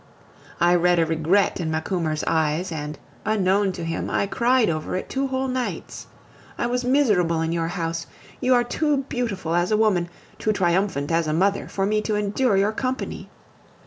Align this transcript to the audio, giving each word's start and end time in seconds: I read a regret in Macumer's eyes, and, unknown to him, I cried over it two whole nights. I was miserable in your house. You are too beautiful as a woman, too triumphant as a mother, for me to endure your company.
I 0.59 0.73
read 0.73 0.97
a 0.97 1.05
regret 1.05 1.59
in 1.59 1.69
Macumer's 1.69 2.23
eyes, 2.25 2.71
and, 2.71 2.97
unknown 3.23 3.71
to 3.73 3.83
him, 3.83 4.09
I 4.09 4.25
cried 4.25 4.67
over 4.67 4.95
it 4.95 5.09
two 5.09 5.27
whole 5.27 5.47
nights. 5.47 6.07
I 6.57 6.65
was 6.65 6.83
miserable 6.83 7.39
in 7.41 7.51
your 7.51 7.67
house. 7.67 8.07
You 8.39 8.55
are 8.55 8.63
too 8.63 9.03
beautiful 9.09 9.53
as 9.53 9.71
a 9.71 9.77
woman, 9.77 10.09
too 10.39 10.53
triumphant 10.53 11.11
as 11.11 11.27
a 11.27 11.33
mother, 11.33 11.67
for 11.67 11.85
me 11.85 12.01
to 12.01 12.15
endure 12.15 12.57
your 12.57 12.71
company. 12.71 13.29